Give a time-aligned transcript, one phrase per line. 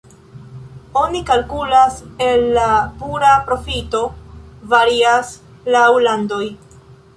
[1.01, 1.97] Oni kalkulas
[2.29, 2.71] el la
[3.03, 4.01] pura profito,
[4.75, 5.37] varias
[5.77, 6.45] laŭ landoj.